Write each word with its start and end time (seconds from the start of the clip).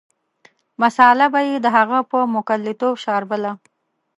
مساله 0.81 1.25
به 1.33 1.41
یې 1.49 1.55
د 1.61 1.67
هغه 1.77 1.99
په 2.09 2.17
موکلتوب 2.33 2.93
شاربله. 3.03 3.51